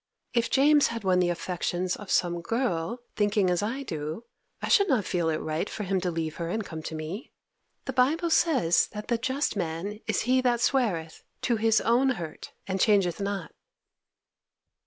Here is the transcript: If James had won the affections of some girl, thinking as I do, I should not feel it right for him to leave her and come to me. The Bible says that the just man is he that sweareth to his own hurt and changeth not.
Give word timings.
If 0.33 0.49
James 0.49 0.87
had 0.87 1.03
won 1.03 1.19
the 1.19 1.29
affections 1.29 1.95
of 1.95 2.09
some 2.09 2.41
girl, 2.41 3.01
thinking 3.15 3.51
as 3.51 3.61
I 3.61 3.83
do, 3.83 4.23
I 4.59 4.67
should 4.67 4.87
not 4.89 5.05
feel 5.05 5.29
it 5.29 5.37
right 5.37 5.69
for 5.69 5.83
him 5.83 6.01
to 6.01 6.09
leave 6.09 6.37
her 6.37 6.49
and 6.49 6.65
come 6.65 6.81
to 6.81 6.95
me. 6.95 7.31
The 7.85 7.93
Bible 7.93 8.31
says 8.31 8.87
that 8.93 9.09
the 9.09 9.19
just 9.19 9.55
man 9.55 9.99
is 10.07 10.21
he 10.21 10.41
that 10.41 10.59
sweareth 10.59 11.23
to 11.43 11.57
his 11.57 11.81
own 11.81 12.09
hurt 12.17 12.51
and 12.65 12.81
changeth 12.81 13.21
not. 13.21 13.51